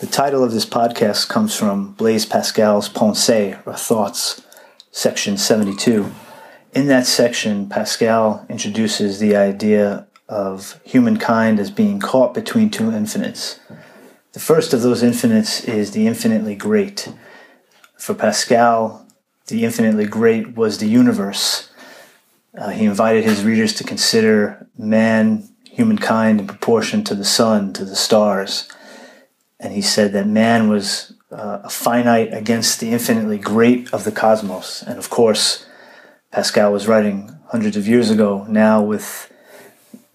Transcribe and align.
The 0.00 0.06
title 0.08 0.42
of 0.42 0.50
this 0.50 0.66
podcast 0.66 1.28
comes 1.28 1.54
from 1.54 1.92
Blaise 1.92 2.26
Pascal's 2.26 2.88
Pensées, 2.88 3.64
or 3.64 3.74
Thoughts, 3.74 4.42
section 4.90 5.36
72. 5.36 6.12
In 6.74 6.88
that 6.88 7.06
section, 7.06 7.68
Pascal 7.68 8.44
introduces 8.48 9.20
the 9.20 9.36
idea 9.36 10.08
of 10.28 10.80
humankind 10.82 11.60
as 11.60 11.70
being 11.70 12.00
caught 12.00 12.34
between 12.34 12.70
two 12.70 12.90
infinites. 12.90 13.60
The 14.32 14.40
first 14.40 14.74
of 14.74 14.82
those 14.82 15.04
infinites 15.04 15.62
is 15.64 15.92
the 15.92 16.08
infinitely 16.08 16.56
great. 16.56 17.08
For 17.96 18.14
Pascal, 18.14 19.06
the 19.46 19.64
infinitely 19.64 20.06
great 20.06 20.56
was 20.56 20.78
the 20.78 20.88
universe. 20.88 21.70
Uh, 22.58 22.70
he 22.70 22.84
invited 22.84 23.22
his 23.22 23.44
readers 23.44 23.72
to 23.74 23.84
consider 23.84 24.66
man, 24.76 25.48
humankind, 25.70 26.40
in 26.40 26.46
proportion 26.48 27.04
to 27.04 27.14
the 27.14 27.24
sun, 27.24 27.72
to 27.74 27.84
the 27.84 27.96
stars 27.96 28.68
he 29.74 29.82
said 29.82 30.12
that 30.12 30.26
man 30.26 30.68
was 30.68 31.12
uh, 31.30 31.60
a 31.64 31.70
finite 31.70 32.32
against 32.32 32.80
the 32.80 32.90
infinitely 32.90 33.38
great 33.38 33.92
of 33.92 34.04
the 34.04 34.12
cosmos. 34.12 34.82
And 34.82 34.98
of 34.98 35.10
course, 35.10 35.66
Pascal 36.30 36.72
was 36.72 36.86
writing 36.86 37.36
hundreds 37.48 37.76
of 37.76 37.86
years 37.86 38.10
ago. 38.10 38.46
Now, 38.48 38.82
with 38.82 39.32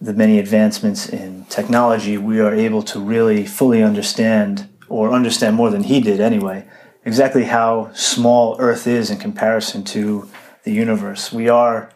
the 0.00 0.14
many 0.14 0.38
advancements 0.38 1.08
in 1.08 1.44
technology, 1.46 2.16
we 2.16 2.40
are 2.40 2.54
able 2.54 2.82
to 2.84 2.98
really 2.98 3.44
fully 3.46 3.82
understand, 3.82 4.68
or 4.88 5.12
understand 5.12 5.56
more 5.56 5.70
than 5.70 5.84
he 5.84 6.00
did 6.00 6.20
anyway, 6.20 6.66
exactly 7.04 7.44
how 7.44 7.92
small 7.92 8.56
Earth 8.58 8.86
is 8.86 9.10
in 9.10 9.18
comparison 9.18 9.84
to 9.84 10.28
the 10.64 10.72
universe. 10.72 11.32
We 11.32 11.48
are 11.48 11.90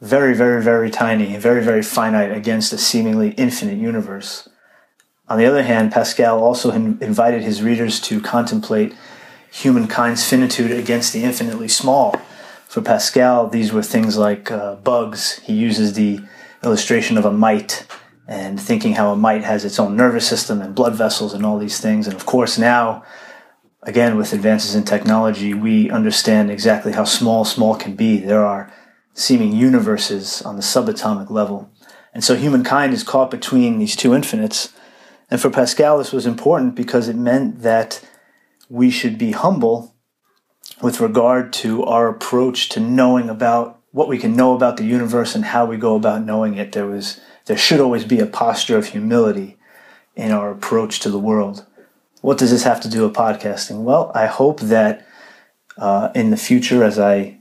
very, 0.00 0.34
very, 0.34 0.62
very 0.62 0.90
tiny, 0.90 1.36
very, 1.36 1.62
very 1.62 1.82
finite 1.82 2.32
against 2.32 2.72
a 2.72 2.78
seemingly 2.78 3.30
infinite 3.32 3.78
universe. 3.78 4.48
On 5.32 5.38
the 5.38 5.46
other 5.46 5.62
hand, 5.62 5.92
Pascal 5.92 6.44
also 6.44 6.70
invited 6.72 7.40
his 7.40 7.62
readers 7.62 7.98
to 8.02 8.20
contemplate 8.20 8.94
humankind's 9.50 10.28
finitude 10.28 10.70
against 10.70 11.14
the 11.14 11.24
infinitely 11.24 11.68
small. 11.68 12.14
For 12.68 12.82
Pascal, 12.82 13.48
these 13.48 13.72
were 13.72 13.82
things 13.82 14.18
like 14.18 14.50
uh, 14.50 14.74
bugs. 14.74 15.38
He 15.38 15.54
uses 15.54 15.94
the 15.94 16.20
illustration 16.62 17.16
of 17.16 17.24
a 17.24 17.32
mite 17.32 17.86
and 18.28 18.60
thinking 18.60 18.92
how 18.92 19.10
a 19.10 19.16
mite 19.16 19.42
has 19.42 19.64
its 19.64 19.80
own 19.80 19.96
nervous 19.96 20.28
system 20.28 20.60
and 20.60 20.74
blood 20.74 20.96
vessels 20.96 21.32
and 21.32 21.46
all 21.46 21.58
these 21.58 21.80
things. 21.80 22.06
And 22.06 22.14
of 22.14 22.26
course, 22.26 22.58
now, 22.58 23.02
again, 23.84 24.18
with 24.18 24.34
advances 24.34 24.74
in 24.74 24.84
technology, 24.84 25.54
we 25.54 25.88
understand 25.88 26.50
exactly 26.50 26.92
how 26.92 27.04
small 27.04 27.46
small 27.46 27.74
can 27.74 27.96
be. 27.96 28.18
There 28.18 28.44
are 28.44 28.70
seeming 29.14 29.54
universes 29.54 30.42
on 30.42 30.56
the 30.56 30.62
subatomic 30.62 31.30
level. 31.30 31.70
And 32.12 32.22
so 32.22 32.36
humankind 32.36 32.92
is 32.92 33.02
caught 33.02 33.30
between 33.30 33.78
these 33.78 33.96
two 33.96 34.14
infinites 34.14 34.74
and 35.32 35.40
for 35.40 35.48
Pascal, 35.48 35.96
this 35.96 36.12
was 36.12 36.26
important 36.26 36.74
because 36.74 37.08
it 37.08 37.16
meant 37.16 37.62
that 37.62 38.06
we 38.68 38.90
should 38.90 39.16
be 39.16 39.32
humble 39.32 39.94
with 40.82 41.00
regard 41.00 41.54
to 41.54 41.84
our 41.84 42.06
approach 42.06 42.68
to 42.68 42.80
knowing 42.80 43.30
about 43.30 43.80
what 43.92 44.08
we 44.08 44.18
can 44.18 44.36
know 44.36 44.54
about 44.54 44.76
the 44.76 44.84
universe 44.84 45.34
and 45.34 45.46
how 45.46 45.64
we 45.64 45.78
go 45.78 45.96
about 45.96 46.22
knowing 46.22 46.58
it. 46.58 46.72
There 46.72 46.86
was, 46.86 47.18
there 47.46 47.56
should 47.56 47.80
always 47.80 48.04
be 48.04 48.20
a 48.20 48.26
posture 48.26 48.76
of 48.76 48.88
humility 48.88 49.56
in 50.14 50.32
our 50.32 50.50
approach 50.50 51.00
to 51.00 51.08
the 51.08 51.18
world. 51.18 51.64
What 52.20 52.36
does 52.36 52.50
this 52.50 52.64
have 52.64 52.82
to 52.82 52.90
do 52.90 53.04
with 53.04 53.14
podcasting? 53.14 53.84
Well, 53.84 54.12
I 54.14 54.26
hope 54.26 54.60
that 54.60 55.06
uh, 55.78 56.10
in 56.14 56.28
the 56.28 56.36
future, 56.36 56.84
as 56.84 56.98
I 56.98 57.38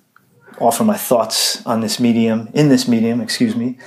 offer 0.62 0.86
my 0.86 0.96
thoughts 0.96 1.62
on 1.66 1.82
this 1.82 2.00
medium, 2.00 2.52
in 2.54 2.70
this 2.70 2.88
medium, 2.88 3.20
excuse 3.20 3.58
me, 3.58 3.78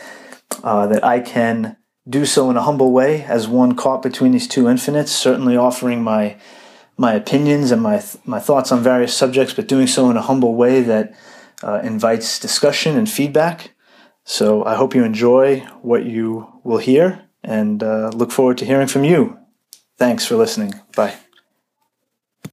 uh, 0.62 0.88
that 0.88 1.02
I 1.02 1.20
can 1.20 1.78
do 2.08 2.26
so 2.26 2.50
in 2.50 2.56
a 2.56 2.62
humble 2.62 2.92
way 2.92 3.24
as 3.24 3.48
one 3.48 3.74
caught 3.76 4.02
between 4.02 4.32
these 4.32 4.48
two 4.48 4.68
infinites, 4.68 5.12
certainly 5.12 5.56
offering 5.56 6.02
my 6.02 6.36
my 6.96 7.14
opinions 7.14 7.70
and 7.70 7.82
my 7.82 8.02
my 8.24 8.38
thoughts 8.38 8.70
on 8.70 8.82
various 8.82 9.14
subjects, 9.14 9.54
but 9.54 9.68
doing 9.68 9.86
so 9.86 10.10
in 10.10 10.16
a 10.16 10.22
humble 10.22 10.54
way 10.54 10.80
that 10.82 11.14
uh, 11.62 11.80
invites 11.82 12.38
discussion 12.38 12.96
and 12.96 13.10
feedback. 13.10 13.72
So 14.24 14.64
I 14.64 14.74
hope 14.74 14.94
you 14.94 15.04
enjoy 15.04 15.60
what 15.82 16.04
you 16.04 16.48
will 16.62 16.78
hear 16.78 17.22
and 17.42 17.82
uh, 17.82 18.08
look 18.14 18.32
forward 18.32 18.58
to 18.58 18.64
hearing 18.64 18.86
from 18.86 19.04
you. 19.04 19.38
Thanks 19.98 20.26
for 20.26 20.36
listening. 20.36 20.74
Bye. 20.96 21.23